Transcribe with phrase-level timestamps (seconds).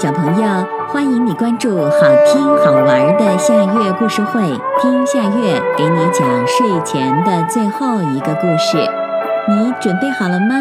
[0.00, 0.48] 小朋友，
[0.86, 4.40] 欢迎你关注好听好玩的夏月故事会，
[4.80, 8.78] 听夏月给你讲睡前的最后一个故事。
[9.48, 10.54] 你准备好了吗？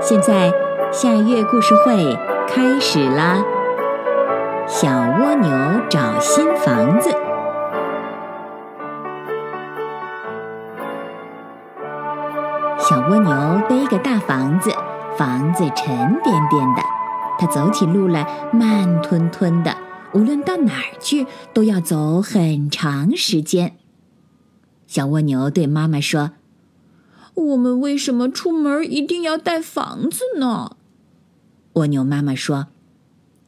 [0.00, 0.52] 现在
[0.90, 2.18] 夏月故事会
[2.48, 3.44] 开始啦！
[4.66, 5.50] 小蜗牛
[5.88, 7.10] 找新房子。
[12.76, 14.72] 小蜗牛背个大房子，
[15.16, 15.86] 房子沉
[16.24, 16.97] 甸甸的。
[17.38, 19.76] 他走起路来慢吞吞的，
[20.12, 21.24] 无论到哪儿去
[21.54, 23.76] 都要走很长时间。
[24.88, 26.32] 小蜗牛对妈妈说
[27.34, 30.72] ：“我们为什么出门一定要带房子呢？”
[31.74, 32.66] 蜗牛妈妈说：“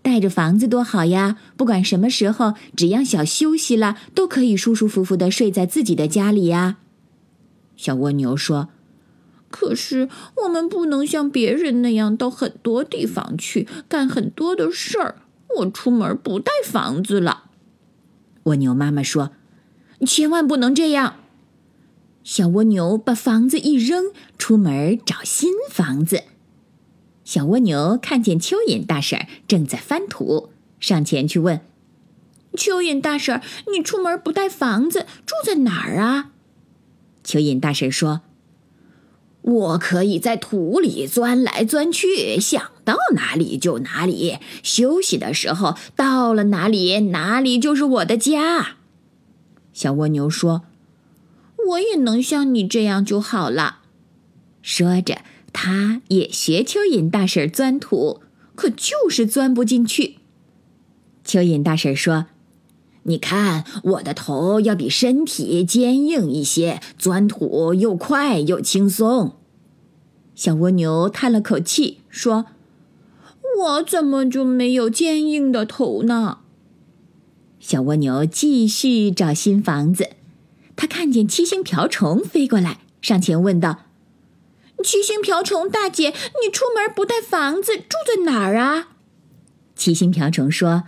[0.02, 1.36] 带着房子多好呀！
[1.56, 6.76] 不管什么时候，只要想休息了，都可以舒舒服服的睡在自己的家里呀。”
[7.76, 8.68] 小蜗牛说。
[9.50, 10.08] 可是
[10.44, 15.16] 我们不能像别人那样到很多地方去干很多的事儿。
[15.56, 17.50] 我出门不带房子了。
[18.44, 19.32] 蜗牛妈妈说
[20.06, 21.16] ：“千万不能这样。”
[22.22, 26.22] 小蜗牛把房子一扔，出门找新房子。
[27.24, 31.60] 小蜗牛看见蚯蚓大婶正在翻土，上前去问
[32.54, 33.40] ：“蚯蚓大婶，
[33.72, 36.30] 你出门不带房子，住在哪儿啊？”
[37.26, 38.22] 蚯蚓大婶说。
[39.42, 44.38] 我可以在土里钻来钻去，想到哪里就哪里。
[44.62, 48.76] 休息的时候，到了哪里，哪里就是我的家。
[49.72, 50.62] 小蜗牛说
[51.70, 53.78] ：“我也能像你这样就好了。”
[54.62, 58.20] 说着，它也学蚯蚓大婶钻土，
[58.54, 60.16] 可就是钻不进去。
[61.24, 62.26] 蚯蚓大婶说
[63.10, 69.36] ：“你看，我的头要比身体坚硬一些，钻土又快又轻松。”
[70.36, 72.46] 小蜗牛叹了口气，说
[73.58, 76.38] ：“我怎么就没有坚硬的头呢？”
[77.58, 80.10] 小蜗牛继续找新房子。
[80.76, 83.80] 他看见七星瓢虫飞过来，上前问道
[84.82, 88.90] ：“七星瓢虫大姐，你出门不带房子，住在哪儿啊？”
[89.74, 90.84] 七星瓢虫说：“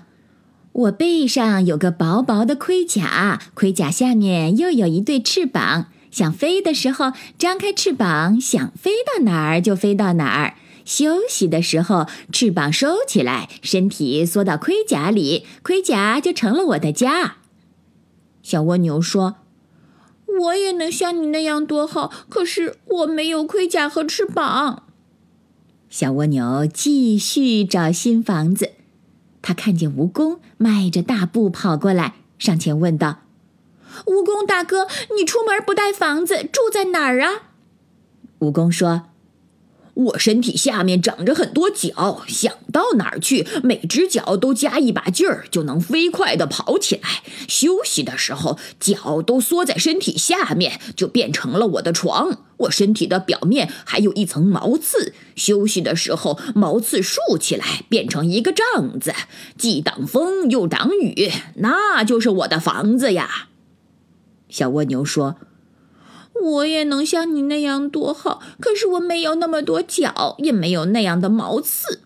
[0.73, 17.37] 我背上有个薄薄的盔甲，盔甲下面又有一对翅膀。”想飞的时候，张开翅膀，想飞到哪儿就飞到哪儿；休息的时候，翅膀收起来，身体缩到盔甲里，盔甲就成了我的家。
[18.43, 19.37] 小蜗牛说
[20.41, 24.83] ：“我也能像你那样多好，可是我没有盔甲和翅膀。”
[25.89, 28.73] 小蜗牛继续找新房子，
[29.43, 33.19] 他看见蜈蚣迈着大步跑过来，上前问道。
[34.07, 34.87] 蜈蚣大哥，
[35.17, 37.43] 你出门不带房子，住在哪儿啊？
[38.39, 39.03] 蜈蚣说
[39.95, 47.23] ：“我身体下面长着很多脚，想到哪儿去，每只脚都加一把劲儿，就能飞快的跑起来。
[47.47, 52.39] 休息的时候，脚都缩在身体下面，就变成了我的床。
[52.63, 59.13] 我身体的表面还有一层毛刺，休息的时候，毛刺竖起来，变成一个帐子，
[59.57, 63.49] 既挡风又挡雨，那就是我的房子呀。”
[64.49, 65.37] 小蜗牛说
[66.43, 72.01] ：“我也能像你那样多好，可是我没有那么多脚，也没有那样的毛刺。”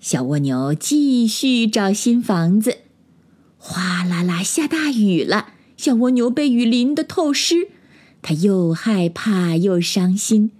[0.00, 2.78] 小蜗牛继续找新房子。
[3.58, 7.68] 哗啦啦下大雨了，小蜗牛被雨淋得透湿，
[8.26, 10.50] 他又害怕又伤心。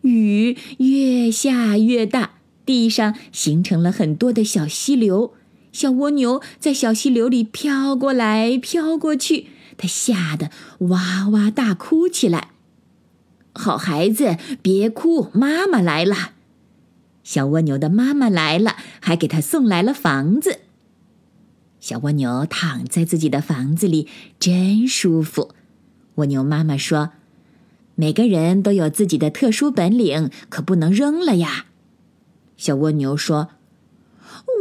[0.00, 2.32] 雨越下越大，
[2.66, 5.32] 地上形成了很多的小溪流。
[5.70, 9.46] 小蜗牛在小溪流里飘过来飘过去。
[9.76, 10.50] 他吓得
[10.88, 12.48] 哇哇大哭起来。
[13.54, 16.32] 好孩子，别哭，妈妈来了。
[17.22, 20.62] 小蜗牛的妈妈来了，还给他送来了房子。
[21.78, 24.08] 小蜗牛躺在自己的房子里，
[24.40, 25.54] 真舒服。
[26.16, 27.10] 蜗牛妈妈说
[27.96, 31.66] ：“每个人都有自己的特殊本领，可不能扔了呀。”
[32.56, 33.48] 小蜗牛说。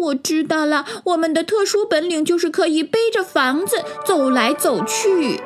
[0.04, 5.40] 我知道了，我们的特殊本领就是可以背着房子走来走去。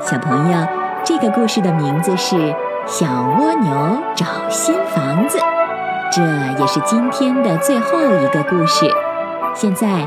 [0.00, 0.66] 小朋友，
[1.04, 2.36] 这个故事的名字是
[2.86, 3.06] 《小
[3.38, 5.38] 蜗牛找新房子》，
[6.12, 6.22] 这
[6.60, 8.86] 也是今天的最后一个故事。
[9.54, 10.06] 现在